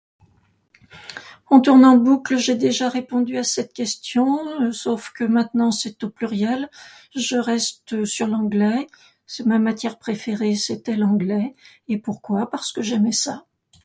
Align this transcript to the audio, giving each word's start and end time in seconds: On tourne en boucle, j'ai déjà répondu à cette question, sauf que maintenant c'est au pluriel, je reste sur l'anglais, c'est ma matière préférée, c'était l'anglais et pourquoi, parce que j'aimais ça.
On 1.51 1.61
tourne 1.61 1.85
en 1.85 1.95
boucle, 1.95 2.35
j'ai 2.37 2.55
déjà 2.55 2.89
répondu 2.89 3.37
à 3.37 3.43
cette 3.43 3.71
question, 3.71 4.71
sauf 4.71 5.13
que 5.13 5.23
maintenant 5.23 5.69
c'est 5.69 6.03
au 6.03 6.09
pluriel, 6.09 6.71
je 7.15 7.37
reste 7.37 8.03
sur 8.05 8.25
l'anglais, 8.25 8.87
c'est 9.27 9.45
ma 9.45 9.59
matière 9.59 9.99
préférée, 9.99 10.55
c'était 10.55 10.95
l'anglais 10.95 11.55
et 11.87 11.99
pourquoi, 11.99 12.49
parce 12.49 12.71
que 12.71 12.81
j'aimais 12.81 13.11
ça. 13.11 13.45